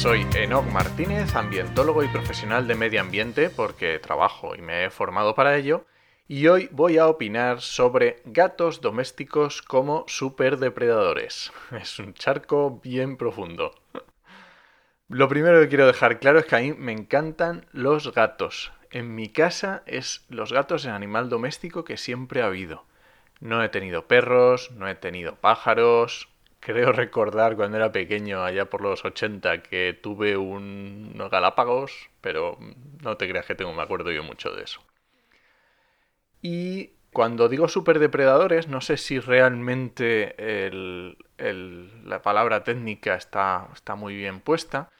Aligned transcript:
Soy 0.00 0.26
Enoc 0.34 0.64
Martínez, 0.72 1.36
ambientólogo 1.36 2.02
y 2.02 2.08
profesional 2.08 2.66
de 2.66 2.74
medio 2.74 3.02
ambiente 3.02 3.50
porque 3.50 3.98
trabajo 3.98 4.54
y 4.56 4.62
me 4.62 4.86
he 4.86 4.90
formado 4.90 5.34
para 5.34 5.58
ello. 5.58 5.84
Y 6.26 6.46
hoy 6.46 6.70
voy 6.72 6.96
a 6.96 7.06
opinar 7.06 7.60
sobre 7.60 8.22
gatos 8.24 8.80
domésticos 8.80 9.60
como 9.60 10.06
superdepredadores. 10.08 11.52
Es 11.82 11.98
un 11.98 12.14
charco 12.14 12.80
bien 12.82 13.18
profundo. 13.18 13.74
Lo 15.08 15.28
primero 15.28 15.60
que 15.60 15.68
quiero 15.68 15.86
dejar 15.86 16.18
claro 16.18 16.38
es 16.38 16.46
que 16.46 16.56
a 16.56 16.60
mí 16.60 16.72
me 16.72 16.92
encantan 16.92 17.66
los 17.72 18.14
gatos. 18.14 18.72
En 18.90 19.14
mi 19.14 19.28
casa 19.28 19.82
es 19.84 20.24
los 20.30 20.50
gatos 20.50 20.86
el 20.86 20.92
animal 20.92 21.28
doméstico 21.28 21.84
que 21.84 21.98
siempre 21.98 22.40
ha 22.40 22.46
habido. 22.46 22.86
No 23.40 23.62
he 23.62 23.68
tenido 23.68 24.06
perros, 24.06 24.70
no 24.70 24.88
he 24.88 24.94
tenido 24.94 25.34
pájaros. 25.34 26.30
Creo 26.60 26.92
recordar 26.92 27.56
cuando 27.56 27.78
era 27.78 27.90
pequeño, 27.90 28.44
allá 28.44 28.66
por 28.66 28.82
los 28.82 29.02
80, 29.04 29.62
que 29.62 29.98
tuve 30.00 30.36
unos 30.36 31.30
galápagos, 31.30 32.10
pero 32.20 32.58
no 33.02 33.16
te 33.16 33.26
creas 33.28 33.46
que 33.46 33.54
tengo, 33.54 33.72
me 33.72 33.82
acuerdo 33.82 34.12
yo 34.12 34.22
mucho 34.22 34.52
de 34.54 34.64
eso. 34.64 34.82
Y 36.42 36.90
cuando 37.12 37.48
digo 37.48 37.66
superdepredadores, 37.66 38.68
no 38.68 38.82
sé 38.82 38.98
si 38.98 39.18
realmente 39.20 40.34
la 42.04 42.22
palabra 42.22 42.62
técnica 42.62 43.14
está, 43.14 43.68
está 43.72 43.94
muy 43.94 44.14
bien 44.14 44.40
puesta, 44.40 44.90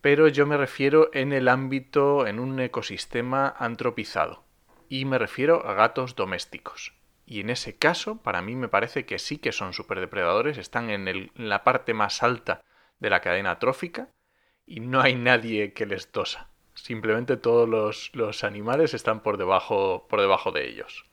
pero 0.00 0.28
yo 0.28 0.46
me 0.46 0.56
refiero 0.56 1.10
en 1.12 1.32
el 1.32 1.48
ámbito, 1.48 2.28
en 2.28 2.38
un 2.38 2.58
ecosistema 2.60 3.54
antropizado, 3.58 4.44
y 4.88 5.04
me 5.04 5.18
refiero 5.18 5.66
a 5.66 5.74
gatos 5.74 6.14
domésticos. 6.14 6.94
Y 7.32 7.40
en 7.40 7.48
ese 7.48 7.78
caso, 7.78 8.18
para 8.18 8.42
mí 8.42 8.56
me 8.56 8.68
parece 8.68 9.06
que 9.06 9.18
sí 9.18 9.38
que 9.38 9.52
son 9.52 9.72
superdepredadores, 9.72 10.58
están 10.58 10.90
en, 10.90 11.30
la 11.34 11.64
parte 11.64 11.94
más 11.94 12.22
alta 12.22 12.60
de 13.00 13.08
la 13.08 13.22
cadena 13.22 13.58
trófica 13.58 14.10
y 14.66 14.80
no 14.80 15.00
hay 15.00 15.14
nadie 15.14 15.72
que 15.72 15.86
les 15.86 16.12
tosa. 16.12 16.50
Simplemente 16.74 17.38
todos 17.38 17.66
los, 17.66 18.10
los 18.12 18.44
animales 18.44 18.92
están 18.92 19.20
por 19.20 19.38
debajo, 19.38 20.06
por 20.10 20.20
debajo 20.20 20.52
de 20.52 20.68
ellos. 20.68 21.06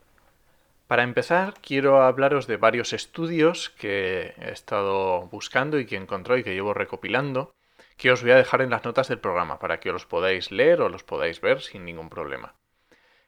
Para 0.87 1.03
empezar, 1.03 1.53
quiero 1.61 2.01
hablaros 2.01 2.47
de 2.47 2.57
varios 2.57 2.91
estudios 2.91 3.69
que 3.69 4.33
he 4.41 4.51
estado 4.51 5.21
buscando 5.27 5.79
y 5.79 5.85
que 5.85 5.95
he 5.95 5.99
encontrado 5.99 6.37
y 6.37 6.43
que 6.43 6.53
llevo 6.53 6.73
recopilando 6.73 7.53
que 7.95 8.11
os 8.11 8.23
voy 8.23 8.31
a 8.31 8.35
dejar 8.35 8.61
en 8.61 8.71
las 8.71 8.83
notas 8.83 9.07
del 9.07 9.19
programa 9.19 9.57
para 9.57 9.79
que 9.79 9.91
os 9.91 10.05
podáis 10.05 10.51
leer 10.51 10.81
o 10.81 10.89
los 10.89 11.05
podáis 11.05 11.39
ver 11.39 11.61
sin 11.61 11.85
ningún 11.85 12.09
problema. 12.09 12.58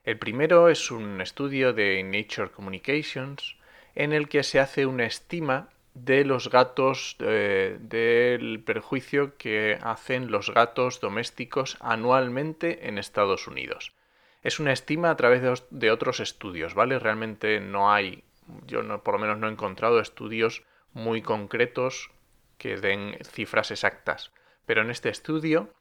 El 0.04 0.18
primero 0.18 0.70
es 0.70 0.92
un 0.92 1.22
estudio 1.22 1.74
de 1.74 2.02
Nature 2.04 2.52
Communications 2.52 3.56
en 3.96 4.14
el 4.14 4.30
que 4.30 4.44
se 4.44 4.60
hace 4.60 4.86
una 4.86 5.06
estima 5.06 5.70
de 5.94 6.24
los 6.24 6.50
gatos, 6.50 7.18
eh, 7.20 7.78
del 7.80 8.64
perjuicio 8.64 9.38
que 9.38 9.78
hacen 9.82 10.32
los 10.32 10.54
gatos 10.54 11.02
domésticos 11.02 11.78
anualmente 11.82 12.88
en 12.88 12.98
Estados 12.98 13.48
Unidos. 13.48 13.94
Es 14.42 14.60
una 14.60 14.72
estima 14.72 15.12
a 15.12 15.18
través 15.18 15.64
de, 15.70 15.92
otros 15.92 16.20
estudios, 16.20 16.74
¿vale? 16.74 16.98
Realmente 16.98 17.60
no 17.60 17.92
hay, 17.92 18.24
yo 18.66 18.82
no, 18.82 19.04
por 19.04 19.16
lo 19.16 19.20
menos 19.20 19.38
no 19.38 19.48
he 19.48 19.52
encontrado 19.52 20.00
estudios 20.00 20.64
muy 20.94 21.22
concretos 21.22 22.10
que 22.58 22.78
den 22.78 23.18
cifras 23.24 23.72
exactas 23.72 24.32
pero 24.66 24.82
en 24.84 24.92
este 24.92 25.10
estudio 25.10 25.74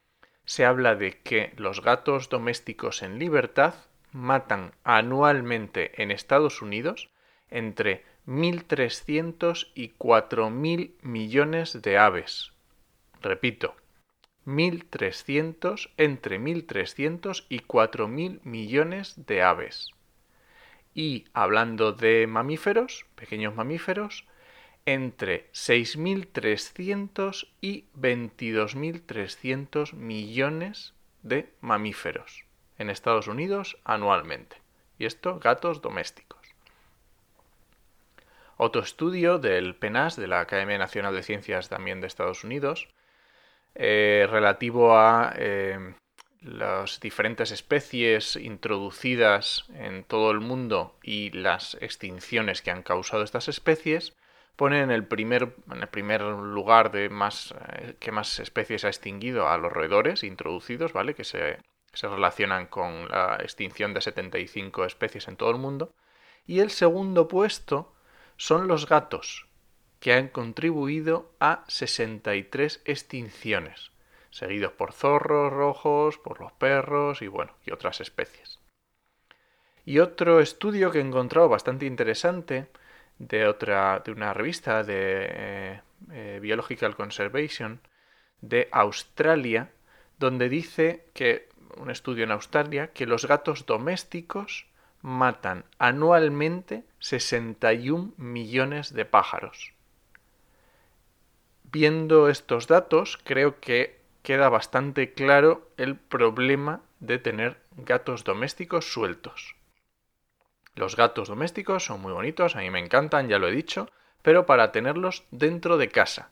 se 0.44 0.64
habla 0.64 0.96
de 0.96 1.20
que 1.20 1.52
los 1.56 1.80
gatos 1.80 2.28
domésticos 2.28 3.02
en 3.02 3.18
libertad 3.18 3.74
matan 4.12 4.72
anualmente 4.84 6.02
en 6.02 6.10
Estados 6.10 6.62
Unidos 6.62 7.10
entre 7.50 8.04
1.300 8.26 9.70
y 9.74 9.90
4.000 9.90 10.92
millones 11.02 11.82
de 11.82 11.98
aves. 11.98 12.52
Repito, 13.20 13.74
1.300 14.46 15.90
entre 15.96 16.40
1.300 16.40 17.46
y 17.48 17.60
4.000 17.60 18.40
millones 18.44 19.14
de 19.26 19.42
aves. 19.42 19.90
Y 20.94 21.26
hablando 21.32 21.92
de 21.92 22.26
mamíferos, 22.26 23.06
pequeños 23.14 23.54
mamíferos, 23.54 24.26
entre 24.86 25.50
6.300 25.52 27.48
y 27.60 27.84
22.300 27.94 29.92
millones 29.92 30.94
de 31.22 31.52
mamíferos 31.60 32.49
en 32.80 32.88
Estados 32.88 33.28
Unidos 33.28 33.76
anualmente. 33.84 34.56
Y 34.98 35.04
esto 35.04 35.38
gatos 35.38 35.82
domésticos. 35.82 36.40
Otro 38.56 38.82
estudio 38.82 39.38
del 39.38 39.74
PENAS, 39.74 40.16
de 40.16 40.26
la 40.26 40.40
Academia 40.40 40.78
Nacional 40.78 41.14
de 41.14 41.22
Ciencias 41.22 41.68
también 41.68 42.00
de 42.00 42.06
Estados 42.06 42.42
Unidos, 42.42 42.88
eh, 43.74 44.26
relativo 44.30 44.96
a 44.96 45.34
eh, 45.36 45.94
las 46.40 47.00
diferentes 47.00 47.50
especies 47.50 48.36
introducidas 48.36 49.66
en 49.74 50.04
todo 50.04 50.30
el 50.30 50.40
mundo 50.40 50.98
y 51.02 51.30
las 51.30 51.74
extinciones 51.80 52.62
que 52.62 52.70
han 52.70 52.82
causado 52.82 53.22
estas 53.22 53.48
especies, 53.48 54.16
pone 54.56 54.80
en 54.80 54.90
el 54.90 55.06
primer, 55.06 55.54
en 55.70 55.82
el 55.82 55.88
primer 55.88 56.22
lugar 56.22 56.90
de 56.92 57.08
más 57.10 57.54
eh, 57.72 57.94
que 58.00 58.10
más 58.10 58.40
especies 58.40 58.84
ha 58.84 58.88
extinguido 58.88 59.48
a 59.48 59.58
los 59.58 59.72
roedores 59.72 60.24
introducidos, 60.24 60.92
¿vale? 60.92 61.14
Que 61.14 61.24
se, 61.24 61.58
se 61.92 62.08
relacionan 62.08 62.66
con 62.66 63.08
la 63.08 63.36
extinción 63.40 63.94
de 63.94 64.00
75 64.00 64.84
especies 64.84 65.28
en 65.28 65.36
todo 65.36 65.50
el 65.50 65.58
mundo. 65.58 65.92
Y 66.46 66.60
el 66.60 66.70
segundo 66.70 67.28
puesto 67.28 67.92
son 68.36 68.68
los 68.68 68.88
gatos, 68.88 69.46
que 69.98 70.14
han 70.14 70.28
contribuido 70.28 71.32
a 71.40 71.64
63 71.68 72.82
extinciones, 72.84 73.90
seguidos 74.30 74.72
por 74.72 74.92
zorros 74.92 75.52
rojos, 75.52 76.18
por 76.18 76.40
los 76.40 76.52
perros 76.52 77.22
y 77.22 77.28
bueno, 77.28 77.52
y 77.66 77.72
otras 77.72 78.00
especies. 78.00 78.58
Y 79.84 79.98
otro 79.98 80.40
estudio 80.40 80.90
que 80.90 80.98
he 80.98 81.02
encontrado 81.02 81.48
bastante 81.48 81.86
interesante 81.86 82.68
de 83.18 83.46
otra 83.46 84.00
de 84.04 84.12
una 84.12 84.32
revista 84.32 84.82
de 84.82 85.26
eh, 85.30 85.80
eh, 86.12 86.38
Biological 86.40 86.96
Conservation 86.96 87.80
de 88.40 88.68
Australia 88.72 89.70
donde 90.18 90.48
dice 90.48 91.06
que 91.14 91.48
un 91.76 91.90
estudio 91.90 92.24
en 92.24 92.30
Australia 92.30 92.92
que 92.92 93.06
los 93.06 93.26
gatos 93.26 93.66
domésticos 93.66 94.66
matan 95.02 95.64
anualmente 95.78 96.84
61 96.98 98.12
millones 98.16 98.92
de 98.92 99.04
pájaros. 99.04 99.72
Viendo 101.64 102.28
estos 102.28 102.66
datos, 102.66 103.18
creo 103.22 103.60
que 103.60 104.00
queda 104.22 104.48
bastante 104.48 105.12
claro 105.14 105.70
el 105.76 105.96
problema 105.96 106.82
de 106.98 107.18
tener 107.18 107.60
gatos 107.76 108.24
domésticos 108.24 108.92
sueltos. 108.92 109.56
Los 110.74 110.96
gatos 110.96 111.28
domésticos 111.28 111.84
son 111.84 112.00
muy 112.00 112.12
bonitos, 112.12 112.56
a 112.56 112.60
mí 112.60 112.70
me 112.70 112.80
encantan, 112.80 113.28
ya 113.28 113.38
lo 113.38 113.48
he 113.48 113.52
dicho, 113.52 113.90
pero 114.22 114.46
para 114.46 114.72
tenerlos 114.72 115.24
dentro 115.30 115.78
de 115.78 115.88
casa. 115.88 116.30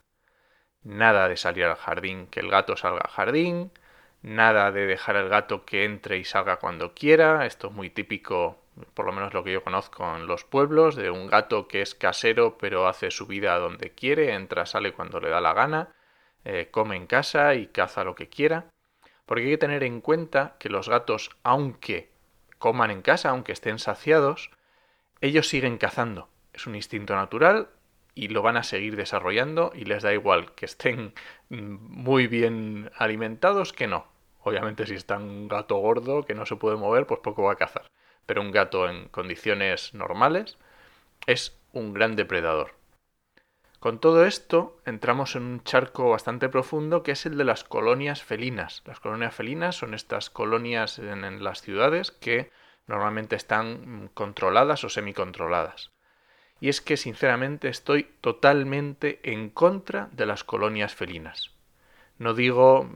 Nada 0.83 1.27
de 1.27 1.37
salir 1.37 1.65
al 1.65 1.75
jardín, 1.75 2.27
que 2.27 2.39
el 2.39 2.49
gato 2.49 2.77
salga 2.77 3.01
al 3.01 3.11
jardín, 3.11 3.71
nada 4.21 4.71
de 4.71 4.85
dejar 4.85 5.15
al 5.15 5.29
gato 5.29 5.65
que 5.65 5.85
entre 5.85 6.17
y 6.17 6.23
salga 6.23 6.57
cuando 6.57 6.93
quiera, 6.93 7.45
esto 7.45 7.67
es 7.67 7.73
muy 7.73 7.89
típico, 7.89 8.59
por 8.93 9.05
lo 9.05 9.11
menos 9.11 9.33
lo 9.33 9.43
que 9.43 9.53
yo 9.53 9.63
conozco 9.63 10.15
en 10.15 10.27
los 10.27 10.43
pueblos, 10.43 10.95
de 10.95 11.09
un 11.09 11.27
gato 11.27 11.67
que 11.67 11.81
es 11.81 11.95
casero 11.95 12.57
pero 12.57 12.87
hace 12.87 13.11
su 13.11 13.27
vida 13.27 13.57
donde 13.57 13.91
quiere, 13.91 14.33
entra, 14.33 14.65
sale 14.65 14.93
cuando 14.93 15.19
le 15.19 15.29
da 15.29 15.41
la 15.41 15.53
gana, 15.53 15.93
eh, 16.45 16.69
come 16.71 16.95
en 16.95 17.07
casa 17.07 17.55
y 17.55 17.67
caza 17.67 18.03
lo 18.03 18.15
que 18.15 18.29
quiera. 18.29 18.69
Porque 19.25 19.43
hay 19.43 19.49
que 19.51 19.57
tener 19.57 19.83
en 19.83 20.01
cuenta 20.01 20.55
que 20.59 20.69
los 20.69 20.89
gatos, 20.89 21.29
aunque 21.43 22.09
coman 22.57 22.91
en 22.91 23.01
casa, 23.01 23.29
aunque 23.29 23.51
estén 23.51 23.77
saciados, 23.79 24.49
ellos 25.21 25.47
siguen 25.47 25.77
cazando. 25.77 26.29
Es 26.53 26.65
un 26.67 26.75
instinto 26.75 27.15
natural 27.15 27.69
y 28.15 28.29
lo 28.29 28.41
van 28.41 28.57
a 28.57 28.63
seguir 28.63 28.95
desarrollando 28.95 29.71
y 29.75 29.85
les 29.85 30.03
da 30.03 30.13
igual 30.13 30.53
que 30.55 30.65
estén 30.65 31.13
muy 31.49 32.27
bien 32.27 32.91
alimentados 32.97 33.73
que 33.73 33.87
no. 33.87 34.07
Obviamente 34.41 34.85
si 34.85 34.95
está 34.95 35.17
un 35.17 35.47
gato 35.47 35.77
gordo 35.77 36.23
que 36.23 36.35
no 36.35 36.45
se 36.45 36.55
puede 36.55 36.77
mover, 36.77 37.05
pues 37.05 37.19
poco 37.21 37.43
va 37.43 37.53
a 37.53 37.57
cazar. 37.57 37.89
Pero 38.25 38.41
un 38.41 38.51
gato 38.51 38.89
en 38.89 39.09
condiciones 39.09 39.93
normales 39.93 40.57
es 41.27 41.57
un 41.73 41.93
gran 41.93 42.15
depredador. 42.15 42.79
Con 43.79 43.99
todo 43.99 44.25
esto 44.25 44.77
entramos 44.85 45.37
en 45.37 45.43
un 45.43 45.63
charco 45.63 46.09
bastante 46.09 46.49
profundo 46.49 47.01
que 47.01 47.11
es 47.13 47.25
el 47.25 47.37
de 47.37 47.45
las 47.45 47.63
colonias 47.63 48.21
felinas. 48.21 48.83
Las 48.85 48.99
colonias 48.99 49.33
felinas 49.33 49.77
son 49.77 49.93
estas 49.93 50.29
colonias 50.29 50.99
en, 50.99 51.41
las 51.41 51.61
ciudades 51.61 52.11
que 52.11 52.51
normalmente 52.87 53.37
están 53.37 54.09
controladas 54.13 54.83
o 54.83 54.89
semicontroladas. 54.89 55.91
Y 56.59 56.67
es 56.67 56.81
que 56.81 56.97
sinceramente 56.97 57.69
estoy 57.69 58.11
totalmente 58.19 59.21
en 59.23 59.49
contra 59.49 60.09
de 60.11 60.25
las 60.25 60.43
colonias 60.43 60.93
felinas. 60.93 61.51
No 62.17 62.33
digo, 62.33 62.89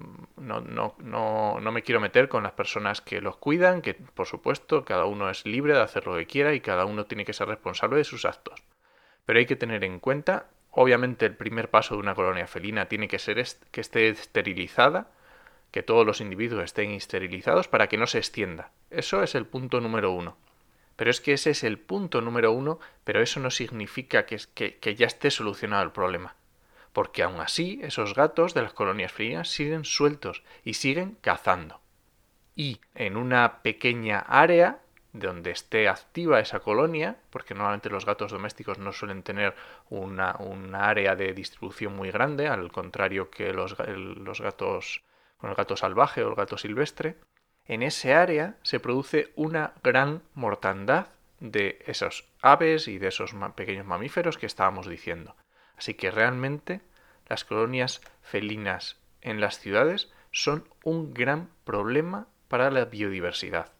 no, 0.44 0.62
no, 0.62 0.96
no, 1.00 1.60
no, 1.60 1.72
me 1.72 1.84
quiero 1.84 2.00
meter 2.00 2.30
con 2.30 2.44
las 2.44 2.54
personas 2.54 3.02
que 3.02 3.22
los 3.22 3.38
cuidan, 3.38 3.82
que 3.82 3.94
por 3.94 4.28
supuesto 4.28 4.86
cada 4.86 5.06
uno 5.06 5.30
es 5.30 5.46
libre 5.46 5.74
de 5.74 5.82
hacer 5.82 6.06
lo 6.06 6.16
que 6.16 6.28
quiera 6.28 6.54
y 6.54 6.62
cada 6.62 6.86
uno 6.86 7.06
tiene 7.06 7.26
que 7.26 7.34
ser 7.34 7.48
responsable 7.48 7.98
de 7.98 8.04
sus 8.04 8.26
actos. 8.26 8.62
Pero 9.26 9.40
hay 9.40 9.46
que 9.46 9.56
tener 9.56 9.84
en 9.84 10.00
cuenta 10.00 10.48
Obviamente 10.76 11.28
el 11.28 11.36
primer 11.36 11.70
paso 11.70 11.94
de 11.94 12.02
una 12.02 12.16
colonia 12.16 12.48
felina 12.48 12.88
tiene 12.88 13.08
que 13.08 13.20
ser 13.20 13.46
que 13.70 13.82
esté 13.82 14.10
esterilizada, 14.10 15.12
que 15.70 15.84
todos 15.84 16.04
los 16.04 16.20
individuos 16.20 16.64
estén 16.64 16.92
esterilizados 16.92 17.68
para 17.68 17.88
que 17.88 17.98
no 17.98 18.08
se 18.08 18.18
extienda. 18.18 18.72
Eso 18.90 19.22
es 19.22 19.36
el 19.36 19.46
punto 19.46 19.82
número 19.82 20.12
uno. 20.12 20.36
Pero 20.96 21.12
es 21.12 21.22
que 21.22 21.34
ese 21.34 21.52
es 21.52 21.64
el 21.64 21.78
punto 21.78 22.22
número 22.22 22.52
uno, 22.52 22.80
pero 23.04 23.22
eso 23.22 23.40
no 23.40 23.52
significa 23.52 24.26
que, 24.26 24.40
que 24.56 24.96
ya 24.96 25.06
esté 25.06 25.30
solucionado 25.30 25.84
el 25.84 25.92
problema. 25.92 26.36
Porque 26.94 27.24
aún 27.24 27.42
así 27.42 27.80
esos 27.84 28.14
gatos 28.14 28.54
de 28.54 28.62
las 28.62 28.74
colonias 28.74 29.12
felinas 29.12 29.50
siguen 29.50 29.84
sueltos 29.84 30.44
y 30.64 30.76
siguen 30.76 31.18
cazando. 31.22 31.82
Y 32.56 32.80
en 32.96 33.18
una 33.18 33.62
pequeña 33.64 34.20
área 34.20 34.80
donde 35.12 35.52
esté 35.52 35.88
activa 35.90 36.40
esa 36.40 36.60
colonia, 36.60 37.18
porque 37.30 37.54
normalmente 37.54 37.90
los 37.90 38.06
gatos 38.06 38.32
domésticos 38.32 38.80
no 38.80 38.92
suelen 38.94 39.22
tener 39.22 39.56
una, 39.90 40.36
área 40.74 41.16
de 41.16 41.34
distribución 41.34 41.96
muy 41.96 42.12
grande, 42.12 42.48
al 42.48 42.72
contrario 42.72 43.30
que 43.30 43.54
los, 43.54 43.76
los 43.78 44.42
gatos 44.42 45.04
con 45.38 45.50
el 45.50 45.56
gato 45.56 45.76
salvaje 45.76 46.24
o 46.24 46.30
el 46.30 46.36
gato 46.36 46.58
silvestre, 46.58 47.18
en 47.66 47.84
ese 47.84 48.14
área 48.14 48.58
se 48.64 48.80
produce 48.80 49.32
una 49.36 49.74
gran 49.84 50.24
mortandad 50.34 51.08
de 51.40 51.84
esos 51.86 52.26
aves 52.42 52.88
y 52.88 52.98
de 52.98 53.10
esos 53.10 53.36
pequeños 53.56 53.86
mamíferos 53.86 54.38
que 54.38 54.46
estábamos 54.46 54.88
diciendo. 54.88 55.36
Así 55.78 55.94
que 55.94 56.12
realmente 56.12 56.82
las 57.28 57.46
colonias 57.46 58.02
felinas 58.22 58.98
en 59.22 59.42
las 59.42 59.60
ciudades 59.60 60.12
son 60.32 60.68
un 60.84 61.14
gran 61.14 61.50
problema 61.64 62.28
para 62.48 62.72
la 62.72 62.86
biodiversidad 62.86 63.72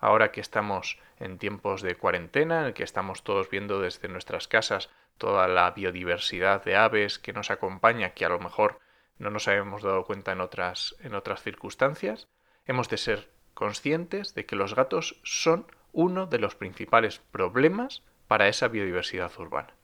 ahora 0.00 0.32
que 0.32 0.40
estamos 0.40 0.98
en 1.18 1.38
tiempos 1.38 1.82
de 1.82 1.94
cuarentena, 1.94 2.60
en 2.60 2.66
el 2.66 2.74
que 2.74 2.82
estamos 2.82 3.22
todos 3.22 3.48
viendo 3.50 3.80
desde 3.80 4.08
nuestras 4.08 4.48
casas 4.48 4.90
toda 5.18 5.46
la 5.48 5.70
biodiversidad 5.70 6.64
de 6.64 6.76
aves 6.76 7.18
que 7.18 7.34
nos 7.34 7.50
acompaña, 7.50 8.10
que 8.10 8.24
a 8.24 8.30
lo 8.30 8.40
mejor 8.40 8.80
no 9.18 9.30
nos 9.30 9.46
habíamos 9.48 9.82
dado 9.82 10.04
cuenta 10.04 10.32
en 10.32 10.40
otras, 10.40 10.96
en 11.00 11.14
otras 11.14 11.42
circunstancias, 11.42 12.26
hemos 12.64 12.88
de 12.88 12.96
ser 12.96 13.28
conscientes 13.52 14.34
de 14.34 14.46
que 14.46 14.56
los 14.56 14.74
gatos 14.74 15.20
son 15.22 15.66
uno 15.92 16.26
de 16.26 16.38
los 16.38 16.54
principales 16.54 17.18
problemas 17.30 18.02
para 18.28 18.48
esa 18.48 18.68
biodiversidad 18.68 19.30
urbana. 19.38 19.74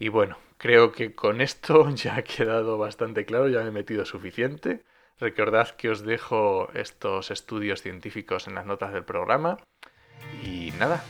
Y 0.00 0.08
bueno, 0.08 0.38
creo 0.56 0.92
que 0.92 1.14
con 1.14 1.40
esto 1.40 1.88
ya 1.94 2.16
ha 2.16 2.22
quedado 2.22 2.78
bastante 2.78 3.24
claro, 3.24 3.48
ya 3.48 3.60
me 3.60 3.68
he 3.68 3.70
metido 3.70 4.04
suficiente. 4.04 4.82
Recordad 5.20 5.68
que 5.76 5.90
os 5.90 6.02
dejo 6.02 6.70
estos 6.72 7.30
estudios 7.30 7.82
científicos 7.82 8.48
en 8.48 8.54
las 8.54 8.64
notas 8.64 8.94
del 8.94 9.04
programa. 9.04 9.58
Y 10.42 10.72
nada, 10.78 11.04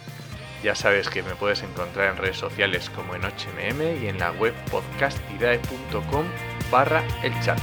ya 0.64 0.74
sabes 0.74 1.08
que 1.08 1.22
me 1.22 1.36
puedes 1.36 1.62
encontrar 1.62 2.10
en 2.10 2.16
redes 2.16 2.36
sociales 2.36 2.90
como 2.90 3.14
en 3.14 3.22
HMM 3.22 4.02
y 4.02 4.08
en 4.08 4.18
la 4.18 4.32
web 4.32 4.54
podcastidae.com 4.72 6.26
barra 6.72 7.04
el 7.22 7.32
chat. 7.40 7.60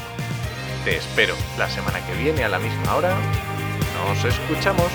Te 0.86 0.96
espero 0.96 1.36
la 1.58 1.68
semana 1.68 2.06
que 2.08 2.16
viene 2.24 2.46
a 2.46 2.50
la 2.50 2.60
misma 2.60 2.96
hora. 2.96 3.14
Nos 4.08 4.24
escuchamos. 4.24 4.90